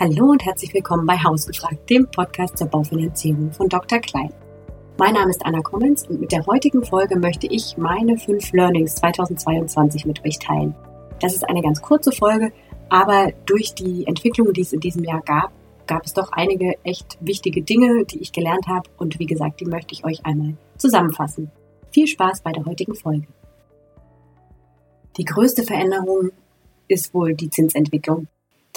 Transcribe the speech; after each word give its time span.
Hallo 0.00 0.26
und 0.26 0.44
herzlich 0.44 0.72
willkommen 0.74 1.06
bei 1.06 1.16
Hausgefragt, 1.16 1.90
dem 1.90 2.08
Podcast 2.08 2.56
zur 2.56 2.68
Baufinanzierung 2.68 3.50
von 3.50 3.68
Dr. 3.68 3.98
Klein. 3.98 4.32
Mein 4.96 5.14
Name 5.14 5.30
ist 5.30 5.44
Anna 5.44 5.60
Kommens 5.60 6.06
und 6.06 6.20
mit 6.20 6.30
der 6.30 6.46
heutigen 6.46 6.84
Folge 6.84 7.18
möchte 7.18 7.48
ich 7.48 7.76
meine 7.76 8.16
fünf 8.16 8.52
Learnings 8.52 8.94
2022 8.94 10.06
mit 10.06 10.24
euch 10.24 10.38
teilen. 10.38 10.76
Das 11.20 11.34
ist 11.34 11.48
eine 11.48 11.62
ganz 11.62 11.82
kurze 11.82 12.12
Folge, 12.12 12.52
aber 12.88 13.32
durch 13.44 13.74
die 13.74 14.06
Entwicklung, 14.06 14.52
die 14.52 14.60
es 14.60 14.72
in 14.72 14.78
diesem 14.78 15.02
Jahr 15.02 15.20
gab, 15.22 15.50
gab 15.88 16.06
es 16.06 16.14
doch 16.14 16.30
einige 16.30 16.74
echt 16.84 17.18
wichtige 17.20 17.62
Dinge, 17.62 18.04
die 18.04 18.20
ich 18.20 18.30
gelernt 18.30 18.68
habe 18.68 18.88
und 18.98 19.18
wie 19.18 19.26
gesagt, 19.26 19.58
die 19.58 19.66
möchte 19.66 19.94
ich 19.94 20.04
euch 20.04 20.24
einmal 20.24 20.54
zusammenfassen. 20.76 21.50
Viel 21.90 22.06
Spaß 22.06 22.42
bei 22.42 22.52
der 22.52 22.64
heutigen 22.66 22.94
Folge. 22.94 23.26
Die 25.16 25.24
größte 25.24 25.64
Veränderung 25.64 26.30
ist 26.86 27.12
wohl 27.14 27.34
die 27.34 27.50
Zinsentwicklung 27.50 28.28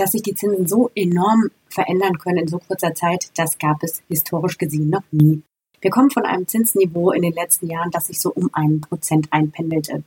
dass 0.02 0.12
sich 0.12 0.24
die 0.24 0.34
Zinsen 0.34 0.68
so 0.68 0.90
enorm 0.96 1.52
verändern 1.70 2.18
können 2.18 2.40
in 2.40 2.48
so 2.48 2.58
kurzer 2.58 2.96
Zeit, 2.96 3.30
das 3.36 3.60
gab 3.60 3.84
es 3.84 4.02
historisch 4.08 4.58
gesehen 4.58 4.90
noch 4.90 5.04
nie. 5.12 5.44
Wir 5.80 5.92
kommen 5.92 6.10
von 6.10 6.26
einem 6.26 6.48
Zinsniveau 6.48 7.12
in 7.12 7.22
den 7.22 7.34
letzten 7.34 7.68
Jahren, 7.68 7.92
das 7.92 8.08
sich 8.08 8.20
so 8.20 8.32
um 8.32 8.50
einen 8.52 8.82
Prozent 8.82 9.28
einpendelte. 9.32 10.04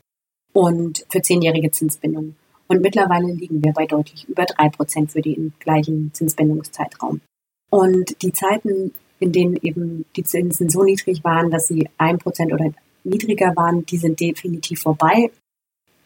Und 0.52 1.06
für 1.10 1.22
zehnjährige 1.22 1.70
Zinsbindungen. 1.70 2.36
Und 2.66 2.80
mittlerweile 2.80 3.32
liegen 3.32 3.62
wir 3.62 3.72
bei 3.72 3.86
deutlich 3.86 4.28
über 4.28 4.44
drei 4.44 4.68
Prozent 4.68 5.12
für 5.12 5.20
den 5.20 5.52
gleichen 5.60 6.12
Zinsbindungszeitraum. 6.12 7.20
Und 7.70 8.20
die 8.22 8.32
Zeiten, 8.32 8.94
in 9.20 9.32
denen 9.32 9.56
eben 9.62 10.06
die 10.16 10.24
Zinsen 10.24 10.70
so 10.70 10.82
niedrig 10.82 11.22
waren, 11.22 11.50
dass 11.50 11.68
sie 11.68 11.88
ein 11.98 12.18
Prozent 12.18 12.52
oder 12.52 12.72
niedriger 13.04 13.54
waren, 13.54 13.86
die 13.86 13.98
sind 13.98 14.18
definitiv 14.18 14.80
vorbei. 14.80 15.30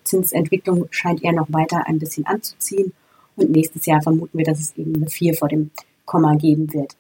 Zinsentwicklung 0.05 0.89
scheint 0.91 1.23
eher 1.23 1.33
noch 1.33 1.51
weiter 1.51 1.87
ein 1.87 1.99
bisschen 1.99 2.27
anzuziehen. 2.27 2.93
Und 3.39 3.51
nächstes 3.51 3.87
Jahr 3.87 4.03
vermuten 4.03 4.37
wir, 4.37 4.45
dass 4.45 4.61
es 4.61 4.77
eben 4.77 4.95
eine 4.95 5.09
4 5.09 5.35
vor 5.35 5.49
dem 5.49 5.71
Komma 6.05 6.35
geben 6.35 6.73
wird. 6.73 6.97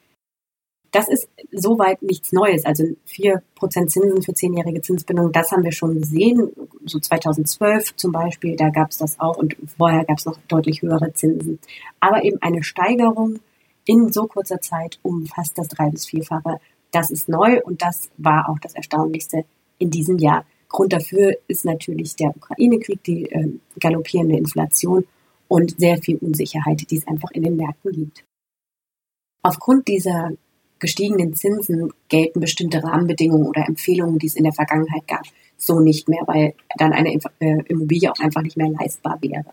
Das 0.91 1.09
ist 1.09 1.29
soweit 1.53 2.03
nichts 2.03 2.33
Neues. 2.33 2.65
Also 2.65 2.85
4% 3.09 3.43
Zinsen 3.89 4.23
für 4.23 4.33
zehnjährige 4.33 4.81
Zinsbindung, 4.81 5.33
das 5.33 5.53
haben 5.53 5.65
wir 5.65 5.73
schon 5.73 6.01
gesehen. 6.01 6.51
So 6.87 6.99
2012 6.99 7.97
zum 7.97 8.13
Beispiel, 8.13 8.57
da 8.57 8.71
gab 8.71 8.91
es 8.91 8.99
das 8.99 9.21
auch 9.21 9.37
und 9.37 9.57
vorher 9.77 10.05
gab 10.05 10.19
es 10.19 10.25
noch 10.25 10.39
deutlich 10.49 10.81
höhere 10.81 11.13
Zinsen. 11.13 11.59
Aber 12.01 12.25
eben 12.25 12.41
eine 12.41 12.63
Steigerung 12.63 13.41
in 13.85 14.13
so 14.13 14.27
kurzer 14.27 14.61
Zeit 14.61 14.99
um 15.03 15.27
fast 15.27 15.59
das 15.59 15.69
drei- 15.69 15.91
bis 15.91 16.07
vierfache, 16.07 16.59
das 16.91 17.11
ist 17.11 17.29
neu 17.29 17.61
und 17.65 17.83
das 17.83 18.09
war 18.17 18.49
auch 18.49 18.59
das 18.59 18.75
Erstaunlichste 18.75 19.45
in 19.79 19.91
diesem 19.91 20.19
Jahr. 20.19 20.47
Grund 20.69 20.93
dafür 20.93 21.37
ist 21.49 21.65
natürlich 21.65 22.17
der 22.17 22.35
Ukraine-Krieg, 22.37 23.03
die 23.05 23.25
äh, 23.31 23.53
galoppierende 23.81 24.37
Inflation 24.37 25.07
und 25.49 25.79
sehr 25.79 25.99
viel 25.99 26.17
Unsicherheit, 26.17 26.91
die 26.91 26.97
es 26.97 27.07
einfach 27.07 27.31
in 27.33 27.43
den 27.43 27.57
Märkten 27.57 27.93
gibt. 27.93 28.25
Aufgrund 29.43 29.89
dieser 29.89 30.33
gestiegenen 30.79 31.35
Zinsen 31.35 31.93
gelten 32.09 32.41
bestimmte 32.41 32.83
Rahmenbedingungen 32.83 33.47
oder 33.47 33.67
Empfehlungen, 33.67 34.19
die 34.19 34.27
es 34.27 34.37
in 34.37 34.45
der 34.45 34.53
Vergangenheit 34.53 35.07
gab, 35.09 35.23
so 35.57 35.81
nicht 35.81 36.09
mehr, 36.09 36.23
weil 36.27 36.55
dann 36.77 36.93
eine 36.93 37.19
äh, 37.41 37.63
Immobilie 37.67 38.11
auch 38.13 38.21
einfach 38.21 38.43
nicht 38.43 38.57
mehr 38.57 38.71
leistbar 38.71 39.19
wäre. 39.21 39.45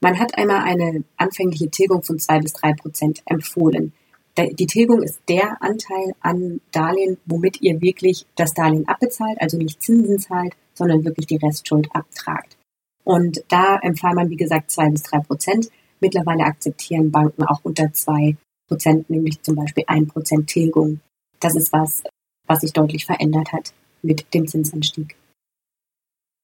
Man 0.00 0.18
hat 0.18 0.36
einmal 0.36 0.64
eine 0.64 1.02
anfängliche 1.16 1.70
Tilgung 1.70 2.02
von 2.02 2.18
zwei 2.18 2.38
bis 2.38 2.52
drei 2.52 2.74
Prozent 2.74 3.22
empfohlen. 3.26 3.92
Die 4.36 4.66
Tilgung 4.66 5.02
ist 5.02 5.20
der 5.28 5.62
Anteil 5.62 6.12
an 6.20 6.60
Darlehen, 6.72 7.18
womit 7.24 7.62
ihr 7.62 7.80
wirklich 7.80 8.26
das 8.34 8.52
Darlehen 8.52 8.86
abbezahlt, 8.88 9.40
also 9.40 9.56
nicht 9.56 9.80
Zinsen 9.80 10.18
zahlt, 10.18 10.54
sondern 10.74 11.04
wirklich 11.04 11.26
die 11.28 11.36
Restschuld 11.36 11.88
abtragt. 11.94 12.56
Und 13.04 13.44
da 13.48 13.78
empfahl 13.82 14.14
man, 14.14 14.30
wie 14.30 14.36
gesagt, 14.36 14.70
zwei 14.70 14.88
bis 14.88 15.02
drei 15.02 15.20
Prozent. 15.20 15.68
Mittlerweile 16.00 16.44
akzeptieren 16.44 17.10
Banken 17.10 17.44
auch 17.44 17.60
unter 17.62 17.92
zwei 17.92 18.36
Prozent, 18.66 19.08
nämlich 19.10 19.42
zum 19.42 19.56
Beispiel 19.56 19.84
ein 19.86 20.06
Prozent 20.06 20.48
Tilgung. 20.48 21.00
Das 21.40 21.54
ist 21.54 21.72
was, 21.72 22.02
was 22.46 22.60
sich 22.60 22.72
deutlich 22.72 23.06
verändert 23.06 23.52
hat 23.52 23.72
mit 24.02 24.32
dem 24.34 24.46
Zinsanstieg. 24.46 25.16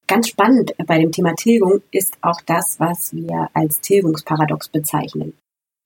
Ganz 0.06 0.28
spannend 0.28 0.74
bei 0.86 0.98
dem 0.98 1.12
Thema 1.12 1.34
Tilgung 1.34 1.82
ist 1.90 2.18
auch 2.20 2.40
das, 2.44 2.80
was 2.80 3.14
wir 3.14 3.48
als 3.54 3.80
Tilgungsparadox 3.80 4.68
bezeichnen. 4.68 5.34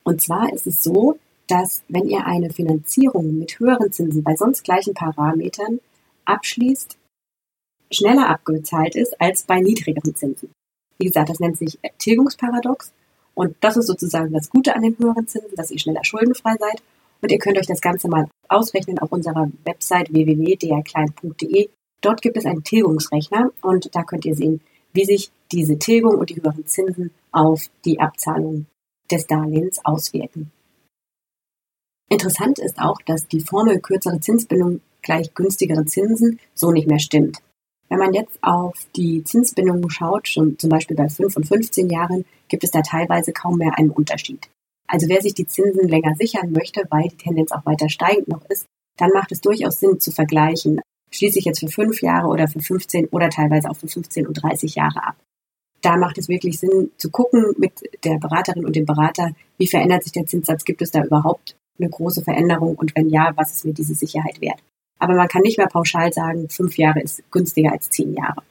Und 0.02 0.22
zwar 0.22 0.52
ist 0.52 0.66
es 0.66 0.82
so, 0.82 1.18
dass 1.46 1.82
wenn 1.88 2.08
ihr 2.08 2.24
eine 2.24 2.50
Finanzierung 2.50 3.38
mit 3.38 3.58
höheren 3.58 3.92
Zinsen 3.92 4.22
bei 4.22 4.34
sonst 4.34 4.64
gleichen 4.64 4.94
Parametern 4.94 5.80
abschließt, 6.24 6.96
schneller 7.92 8.30
abgezahlt 8.30 8.96
ist 8.96 9.20
als 9.20 9.42
bei 9.42 9.60
niedrigeren 9.60 10.14
Zinsen. 10.14 10.50
Wie 10.98 11.06
gesagt, 11.06 11.28
das 11.28 11.40
nennt 11.40 11.58
sich 11.58 11.78
Tilgungsparadox. 11.98 12.92
Und 13.34 13.56
das 13.60 13.76
ist 13.76 13.86
sozusagen 13.86 14.32
das 14.32 14.48
Gute 14.48 14.74
an 14.76 14.82
den 14.82 14.96
höheren 14.98 15.26
Zinsen, 15.26 15.56
dass 15.56 15.70
ihr 15.70 15.78
schneller 15.78 16.04
schuldenfrei 16.04 16.54
seid. 16.58 16.82
Und 17.20 17.32
ihr 17.32 17.38
könnt 17.38 17.58
euch 17.58 17.66
das 17.66 17.80
Ganze 17.80 18.08
mal 18.08 18.28
ausrechnen 18.48 18.98
auf 18.98 19.10
unserer 19.10 19.50
Website 19.64 20.12
www.drklein.de. 20.12 21.68
Dort 22.00 22.22
gibt 22.22 22.36
es 22.36 22.44
einen 22.44 22.62
Tilgungsrechner 22.62 23.50
und 23.62 23.94
da 23.94 24.02
könnt 24.02 24.24
ihr 24.26 24.36
sehen, 24.36 24.60
wie 24.92 25.04
sich 25.04 25.30
diese 25.50 25.78
Tilgung 25.78 26.18
und 26.18 26.30
die 26.30 26.36
höheren 26.36 26.66
Zinsen 26.66 27.10
auf 27.32 27.68
die 27.84 27.98
Abzahlung 27.98 28.66
des 29.10 29.26
Darlehens 29.26 29.84
auswirken. 29.84 30.52
Interessant 32.10 32.58
ist 32.58 32.78
auch, 32.78 33.00
dass 33.06 33.26
die 33.26 33.40
Formel 33.40 33.80
kürzere 33.80 34.20
Zinsbindung 34.20 34.80
gleich 35.02 35.34
günstigere 35.34 35.84
Zinsen 35.86 36.38
so 36.54 36.70
nicht 36.70 36.86
mehr 36.86 36.98
stimmt. 36.98 37.38
Wenn 37.88 37.98
man 37.98 38.14
jetzt 38.14 38.38
auf 38.42 38.74
die 38.96 39.22
Zinsbindungen 39.24 39.90
schaut, 39.90 40.28
schon 40.28 40.58
zum 40.58 40.70
Beispiel 40.70 40.96
bei 40.96 41.08
5 41.08 41.36
und 41.36 41.46
15 41.46 41.90
Jahren, 41.90 42.24
gibt 42.48 42.64
es 42.64 42.70
da 42.70 42.82
teilweise 42.82 43.32
kaum 43.32 43.58
mehr 43.58 43.78
einen 43.78 43.90
Unterschied. 43.90 44.48
Also 44.86 45.08
wer 45.08 45.20
sich 45.20 45.34
die 45.34 45.46
Zinsen 45.46 45.88
länger 45.88 46.14
sichern 46.16 46.52
möchte, 46.52 46.82
weil 46.90 47.08
die 47.08 47.16
Tendenz 47.16 47.52
auch 47.52 47.64
weiter 47.66 47.88
steigend 47.88 48.28
noch 48.28 48.44
ist, 48.48 48.66
dann 48.96 49.10
macht 49.10 49.32
es 49.32 49.40
durchaus 49.40 49.80
Sinn 49.80 50.00
zu 50.00 50.12
vergleichen. 50.12 50.80
Schließe 51.10 51.38
ich 51.38 51.44
jetzt 51.44 51.60
für 51.60 51.68
5 51.68 52.02
Jahre 52.02 52.28
oder 52.28 52.48
für 52.48 52.60
15 52.60 53.06
oder 53.06 53.28
teilweise 53.28 53.70
auch 53.70 53.76
für 53.76 53.88
15 53.88 54.26
und 54.26 54.34
30 54.34 54.74
Jahre 54.74 55.02
ab. 55.02 55.16
Da 55.80 55.96
macht 55.96 56.16
es 56.16 56.28
wirklich 56.28 56.58
Sinn 56.58 56.90
zu 56.96 57.10
gucken 57.10 57.54
mit 57.58 57.72
der 58.04 58.18
Beraterin 58.18 58.64
und 58.64 58.74
dem 58.74 58.86
Berater, 58.86 59.32
wie 59.58 59.66
verändert 59.66 60.02
sich 60.02 60.12
der 60.12 60.26
Zinssatz, 60.26 60.64
gibt 60.64 60.80
es 60.80 60.90
da 60.90 61.04
überhaupt 61.04 61.56
eine 61.78 61.90
große 61.90 62.22
Veränderung 62.22 62.76
und 62.76 62.94
wenn 62.96 63.10
ja, 63.10 63.32
was 63.36 63.52
ist 63.52 63.64
mir 63.64 63.74
diese 63.74 63.94
Sicherheit 63.94 64.40
wert? 64.40 64.62
Aber 64.98 65.14
man 65.14 65.28
kann 65.28 65.42
nicht 65.42 65.58
mehr 65.58 65.66
pauschal 65.66 66.12
sagen, 66.12 66.48
fünf 66.48 66.78
Jahre 66.78 67.00
ist 67.00 67.22
günstiger 67.30 67.72
als 67.72 67.90
zehn 67.90 68.14
Jahre. 68.14 68.42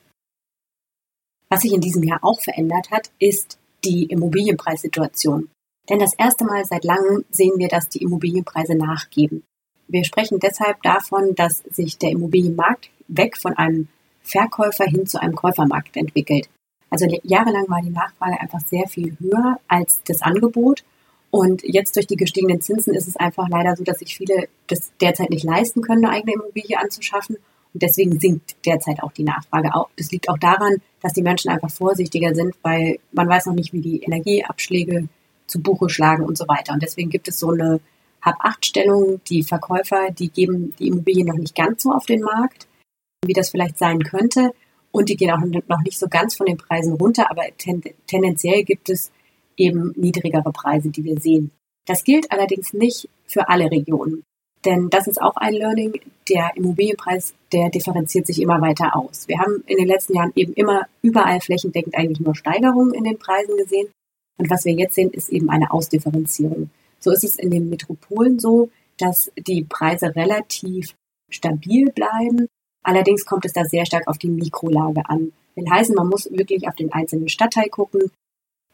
Was 1.50 1.62
sich 1.62 1.74
in 1.74 1.82
diesem 1.82 2.04
Jahr 2.04 2.24
auch 2.24 2.42
verändert 2.42 2.92
hat, 2.92 3.12
ist 3.20 3.58
die 3.84 4.06
Immobilienpreissituation. 4.06 5.50
Denn 5.90 6.00
das 6.00 6.14
erste 6.14 6.46
Mal 6.46 6.66
seit 6.66 6.84
langem 6.84 7.26
sehen 7.30 7.54
wir, 7.58 7.68
dass 7.68 7.90
die 7.90 8.02
Immobilienpreise 8.02 8.76
nachgeben. 8.76 9.44
Wir 9.88 10.06
sprechen 10.06 10.40
deshalb 10.40 10.82
davon, 10.82 11.36
dass 11.36 11.60
sich 11.70 11.98
der 11.98 12.12
Immobilienmarkt 12.12 12.90
weg 13.08 13.38
von 13.38 13.58
einem 13.58 13.90
Verkäufer 14.24 14.86
hin 14.86 15.06
zu 15.06 15.22
einem 15.22 15.36
Käufermarkt 15.36 15.98
entwickelt. 15.98 16.50
Also 16.90 17.06
jahrelang 17.24 17.68
war 17.70 17.82
die 17.82 17.90
Nachfrage 17.90 18.40
einfach 18.40 18.62
sehr 18.62 18.88
viel 18.88 19.18
höher 19.20 19.60
als 19.68 20.02
das 20.06 20.22
Angebot 20.22 20.84
und 21.34 21.64
jetzt 21.64 21.96
durch 21.96 22.06
die 22.06 22.16
gestiegenen 22.16 22.62
Zinsen 22.62 22.94
ist 22.94 23.08
es 23.08 23.16
einfach 23.16 23.50
leider 23.50 23.76
so, 23.76 23.84
dass 23.84 23.98
sich 23.98 24.16
viele 24.16 24.50
das 24.68 24.92
derzeit 25.02 25.32
nicht 25.32 25.44
leisten 25.44 25.82
können, 25.82 26.06
eine 26.06 26.14
eigene 26.14 26.34
Immobilie 26.34 26.78
anzuschaffen. 26.78 27.38
Und 27.74 27.82
deswegen 27.82 28.20
sinkt 28.20 28.56
derzeit 28.68 29.02
auch 29.02 29.12
die 29.14 29.24
Nachfrage. 29.24 29.72
Das 29.96 30.12
liegt 30.12 30.30
auch 30.30 30.38
daran, 30.38 30.76
dass 31.02 31.14
die 31.14 31.24
Menschen 31.24 31.50
einfach 31.50 31.72
vorsichtiger 31.72 32.36
sind, 32.36 32.54
weil 32.62 33.00
man 33.14 33.28
weiß 33.28 33.48
noch 33.48 33.56
nicht, 33.56 33.74
wie 33.74 33.82
die 33.82 34.04
Energieabschläge 34.04 35.08
zu 35.48 35.60
Buche 35.60 35.90
schlagen 35.90 36.24
und 36.24 36.38
so 36.38 36.48
weiter. 36.48 36.74
Und 36.74 36.84
deswegen 36.84 37.10
gibt 37.10 37.28
es 37.28 37.40
so 37.40 37.50
eine 37.50 37.80
Hab-Acht-Stellung. 38.22 39.20
Die 39.28 39.42
Verkäufer, 39.42 40.12
die 40.12 40.30
geben 40.30 40.76
die 40.78 40.90
Immobilien 40.90 41.26
noch 41.26 41.40
nicht 41.40 41.56
ganz 41.56 41.82
so 41.82 41.94
auf 41.94 42.06
den 42.06 42.22
Markt, 42.22 42.68
wie 43.26 43.34
das 43.34 43.50
vielleicht 43.50 43.80
sein 43.80 44.04
könnte. 44.04 44.52
Und 44.92 45.10
die 45.10 45.18
gehen 45.18 45.32
auch 45.32 45.40
noch 45.40 45.82
nicht 45.82 45.98
so 45.98 46.08
ganz 46.10 46.36
von 46.36 46.46
den 46.46 46.58
Preisen 46.58 46.94
runter. 46.94 47.32
Aber 47.32 47.42
ten 47.58 47.82
tendenziell 48.06 48.64
gibt 48.64 48.92
es 48.92 49.12
eben 49.58 49.94
niedrigere 49.96 50.52
Preise, 50.52 50.90
die 50.90 51.04
wir 51.04 51.20
sehen. 51.20 51.52
Das 51.86 52.04
gilt 52.04 52.32
allerdings 52.32 52.74
nicht 52.74 53.10
für 53.26 53.50
alle 53.50 53.70
Regionen. 53.70 54.24
Denn 54.66 54.90
das 54.90 55.08
ist 55.08 55.22
auch 55.22 55.36
ein 55.36 55.54
Learning. 55.54 56.00
Der 56.30 56.52
Immobilienpreis, 56.56 57.34
der 57.52 57.70
differenziert 57.70 58.28
sich 58.28 58.42
immer 58.42 58.62
weiter 58.62 58.96
aus. 58.96 59.28
Wir 59.28 59.40
haben 59.40 59.64
in 59.68 59.78
den 59.78 59.88
letzten 59.88 60.16
Jahren 60.16 60.32
eben 60.36 60.54
immer 60.54 60.88
überall 61.02 61.42
flächendeckend 61.42 61.96
eigentlich 61.96 62.22
nur 62.22 62.36
Steigerungen 62.36 62.94
in 62.94 63.04
den 63.04 63.18
Preisen 63.18 63.58
gesehen. 63.58 63.90
Und 64.38 64.50
was 64.50 64.64
wir 64.66 64.74
jetzt 64.74 64.96
sehen, 64.96 65.12
ist 65.12 65.30
eben 65.30 65.50
eine 65.50 65.72
Ausdifferenzierung. 65.72 66.70
So 67.00 67.12
ist 67.12 67.26
es 67.26 67.36
in 67.36 67.52
den 67.52 67.70
Metropolen 67.70 68.40
so, 68.40 68.70
dass 68.98 69.32
die 69.36 69.64
Preise 69.64 70.16
relativ 70.16 70.96
stabil 71.30 71.92
bleiben. 71.92 72.48
Allerdings 72.84 73.26
kommt 73.26 73.46
es 73.46 73.54
da 73.54 73.66
sehr 73.66 73.86
stark 73.86 74.08
auf 74.08 74.18
die 74.18 74.30
Mikrolage 74.30 75.04
an. 75.10 75.34
Will 75.56 75.70
heißen, 75.70 75.96
man 75.96 76.08
muss 76.08 76.32
wirklich 76.32 76.68
auf 76.68 76.76
den 76.76 76.92
einzelnen 76.94 77.30
Stadtteil 77.30 77.70
gucken. 77.70 78.12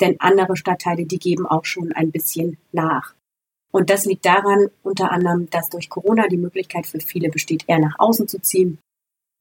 Denn 0.02 0.20
andere 0.20 0.56
Stadtteile, 0.56 1.06
die 1.06 1.20
geben 1.20 1.46
auch 1.46 1.66
schon 1.66 1.92
ein 1.92 2.12
bisschen 2.12 2.58
nach. 2.72 3.14
Und 3.72 3.90
das 3.90 4.06
liegt 4.06 4.26
daran, 4.26 4.70
unter 4.84 5.12
anderem, 5.12 5.50
dass 5.50 5.70
durch 5.70 5.90
Corona 5.90 6.28
die 6.28 6.38
Möglichkeit 6.38 6.88
für 6.88 7.00
viele 7.00 7.30
besteht, 7.30 7.66
eher 7.68 7.80
nach 7.80 7.96
außen 8.00 8.28
zu 8.28 8.42
ziehen. 8.42 8.80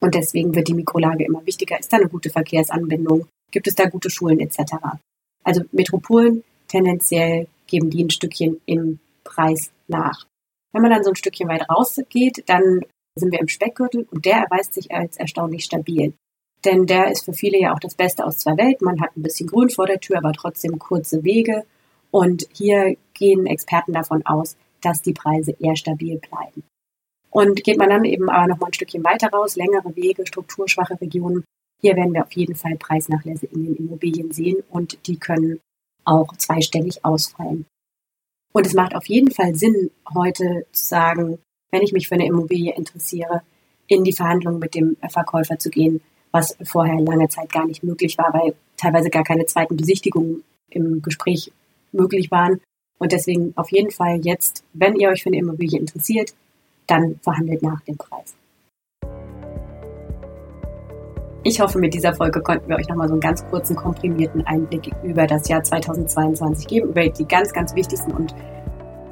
Und 0.01 0.15
deswegen 0.15 0.55
wird 0.55 0.67
die 0.67 0.73
Mikrolage 0.73 1.25
immer 1.25 1.45
wichtiger. 1.45 1.79
Ist 1.79 1.91
da 1.91 1.97
eine 1.97 2.09
gute 2.09 2.29
Verkehrsanbindung? 2.29 3.27
Gibt 3.51 3.67
es 3.67 3.75
da 3.75 3.89
gute 3.89 4.09
Schulen 4.09 4.39
etc.? 4.39 4.73
Also 5.43 5.63
Metropolen 5.71 6.43
tendenziell 6.67 7.47
geben 7.67 7.89
die 7.89 8.03
ein 8.03 8.09
Stückchen 8.09 8.61
im 8.65 8.99
Preis 9.23 9.71
nach. 9.87 10.25
Wenn 10.71 10.83
man 10.83 10.91
dann 10.91 11.03
so 11.03 11.09
ein 11.09 11.15
Stückchen 11.15 11.49
weit 11.49 11.67
rausgeht, 11.69 12.43
dann 12.47 12.81
sind 13.15 13.31
wir 13.31 13.39
im 13.39 13.47
Speckgürtel 13.47 14.07
und 14.11 14.25
der 14.25 14.37
erweist 14.37 14.75
sich 14.75 14.91
als 14.91 15.17
erstaunlich 15.17 15.65
stabil. 15.65 16.13
Denn 16.65 16.85
der 16.85 17.11
ist 17.11 17.25
für 17.25 17.33
viele 17.33 17.59
ja 17.59 17.73
auch 17.73 17.79
das 17.79 17.95
Beste 17.95 18.25
aus 18.25 18.39
zwei 18.39 18.57
Welten. 18.57 18.85
Man 18.85 19.01
hat 19.01 19.15
ein 19.15 19.23
bisschen 19.23 19.47
Grün 19.47 19.69
vor 19.69 19.87
der 19.87 19.99
Tür, 19.99 20.17
aber 20.17 20.33
trotzdem 20.33 20.77
kurze 20.77 21.23
Wege. 21.23 21.65
Und 22.11 22.47
hier 22.53 22.97
gehen 23.13 23.45
Experten 23.45 23.93
davon 23.93 24.25
aus, 24.25 24.57
dass 24.81 25.01
die 25.01 25.13
Preise 25.13 25.55
eher 25.59 25.75
stabil 25.75 26.19
bleiben. 26.19 26.63
Und 27.31 27.63
geht 27.63 27.77
man 27.77 27.89
dann 27.89 28.05
eben 28.05 28.29
aber 28.29 28.47
noch 28.47 28.59
mal 28.59 28.67
ein 28.67 28.73
Stückchen 28.73 29.03
weiter 29.03 29.29
raus, 29.29 29.55
längere 29.55 29.95
Wege, 29.95 30.25
strukturschwache 30.25 30.99
Regionen, 30.99 31.43
hier 31.81 31.95
werden 31.95 32.13
wir 32.13 32.23
auf 32.23 32.31
jeden 32.33 32.55
Fall 32.55 32.75
Preisnachlässe 32.75 33.45
in 33.45 33.65
den 33.65 33.75
Immobilien 33.75 34.31
sehen 34.31 34.63
und 34.69 35.07
die 35.07 35.17
können 35.17 35.59
auch 36.03 36.35
zweistellig 36.35 37.05
ausfallen. 37.05 37.65
Und 38.51 38.65
es 38.65 38.73
macht 38.73 38.95
auf 38.95 39.05
jeden 39.05 39.31
Fall 39.31 39.55
Sinn, 39.55 39.91
heute 40.13 40.65
zu 40.71 40.87
sagen, 40.87 41.39
wenn 41.71 41.81
ich 41.81 41.93
mich 41.93 42.07
für 42.07 42.15
eine 42.15 42.25
Immobilie 42.25 42.75
interessiere, 42.75 43.43
in 43.87 44.03
die 44.03 44.13
Verhandlungen 44.13 44.59
mit 44.59 44.75
dem 44.75 44.97
Verkäufer 45.07 45.57
zu 45.57 45.69
gehen, 45.69 46.01
was 46.31 46.57
vorher 46.63 46.99
lange 46.99 47.27
Zeit 47.29 47.51
gar 47.51 47.65
nicht 47.65 47.83
möglich 47.83 48.17
war, 48.17 48.33
weil 48.33 48.55
teilweise 48.77 49.09
gar 49.09 49.23
keine 49.23 49.45
zweiten 49.45 49.77
Besichtigungen 49.77 50.43
im 50.69 51.01
Gespräch 51.01 51.51
möglich 51.91 52.31
waren. 52.31 52.61
Und 52.99 53.11
deswegen 53.11 53.53
auf 53.55 53.71
jeden 53.71 53.91
Fall 53.91 54.19
jetzt, 54.23 54.63
wenn 54.73 54.95
ihr 54.95 55.09
euch 55.09 55.23
für 55.23 55.29
eine 55.29 55.37
Immobilie 55.37 55.79
interessiert, 55.79 56.33
dann 56.87 57.19
verhandelt 57.21 57.61
nach 57.63 57.81
dem 57.81 57.97
Preis. 57.97 58.35
Ich 61.43 61.61
hoffe, 61.61 61.79
mit 61.79 61.93
dieser 61.93 62.13
Folge 62.13 62.41
konnten 62.41 62.67
wir 62.67 62.75
euch 62.75 62.89
nochmal 62.89 63.07
so 63.07 63.13
einen 63.13 63.21
ganz 63.21 63.45
kurzen, 63.49 63.75
komprimierten 63.75 64.45
Einblick 64.45 64.91
über 65.03 65.25
das 65.25 65.47
Jahr 65.47 65.63
2022 65.63 66.67
geben, 66.67 66.89
über 66.89 67.07
die 67.07 67.25
ganz, 67.25 67.53
ganz 67.53 67.73
wichtigsten 67.75 68.11
und 68.11 68.35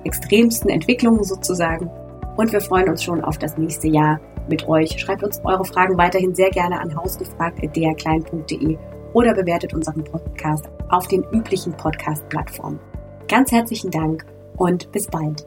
extremsten 0.03 0.69
Entwicklungen 0.69 1.23
sozusagen. 1.23 1.89
Und 2.35 2.51
wir 2.51 2.59
freuen 2.59 2.89
uns 2.89 3.01
schon 3.03 3.23
auf 3.23 3.37
das 3.37 3.57
nächste 3.57 3.87
Jahr 3.87 4.19
mit 4.49 4.67
euch. 4.67 4.99
Schreibt 4.99 5.23
uns 5.23 5.41
eure 5.43 5.65
Fragen 5.65 5.97
weiterhin 5.97 6.35
sehr 6.35 6.49
gerne 6.49 6.79
an 6.79 6.95
hausgefragt.derklein.de 6.95 8.77
oder 9.13 9.33
bewertet 9.33 9.73
unseren 9.73 10.03
Podcast 10.03 10.69
auf 10.89 11.07
den 11.07 11.23
üblichen 11.31 11.73
Podcast-Plattformen. 11.73 12.79
Ganz 13.27 13.51
herzlichen 13.51 13.91
Dank 13.91 14.25
und 14.57 14.91
bis 14.91 15.07
bald. 15.07 15.45